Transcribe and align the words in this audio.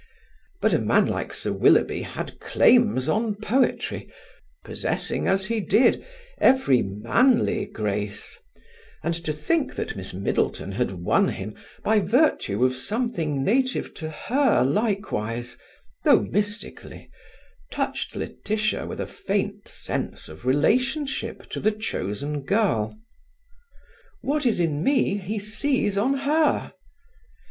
But 0.61 0.73
a 0.73 0.79
man 0.79 1.05
like 1.05 1.31
Sir 1.31 1.53
Willoughby 1.53 2.01
had 2.01 2.39
claims 2.39 3.07
on 3.07 3.35
poetry, 3.35 4.09
possessing 4.65 5.27
as 5.27 5.45
he 5.45 5.59
did 5.59 6.03
every 6.39 6.81
manly 6.81 7.67
grace; 7.67 8.39
and 9.03 9.13
to 9.13 9.31
think 9.31 9.75
that 9.75 9.95
Miss 9.95 10.11
Middleton 10.11 10.71
had 10.71 10.89
won 10.89 11.27
him 11.27 11.53
by 11.83 11.99
virtue 11.99 12.65
of 12.65 12.75
something 12.75 13.43
native 13.45 13.93
to 13.93 14.09
her 14.09 14.63
likewise, 14.63 15.59
though 16.03 16.21
mystically, 16.21 17.11
touched 17.69 18.15
Laetitia 18.15 18.87
with 18.87 18.99
a 18.99 19.05
faint 19.05 19.67
sense 19.67 20.27
of 20.27 20.47
relationship 20.47 21.47
to 21.51 21.59
the 21.59 21.71
chosen 21.71 22.41
girl. 22.43 22.97
"What 24.21 24.47
is 24.47 24.59
in 24.59 24.83
me, 24.83 25.17
he 25.19 25.37
sees 25.37 25.95
on 25.95 26.15
her." 26.25 26.73